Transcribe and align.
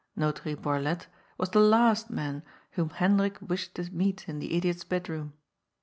Notary 0.15 0.55
Borlett 0.55 1.05
was 1.37 1.51
the 1.51 1.59
last 1.59 2.09
man 2.09 2.41
whom 2.71 2.89
Hendrik 2.89 3.37
wished 3.39 3.75
to 3.75 3.83
meet 3.93 4.27
in 4.27 4.39
the 4.39 4.57
idiot's 4.57 4.83
bedroom. 4.83 5.33